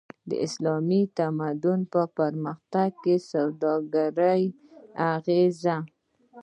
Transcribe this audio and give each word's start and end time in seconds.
د 0.29 0.31
اسلامي 0.45 1.01
تمدن 1.17 1.79
په 1.93 2.01
پرمختګ 2.17 2.89
کی 3.03 3.15
د 3.21 3.23
سوداګری 3.31 4.43
اغیز 5.13 5.63